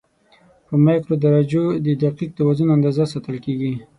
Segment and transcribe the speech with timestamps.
[0.67, 3.73] په مایکرو درجو د دقیق توازن اندازه ساتل کېږي.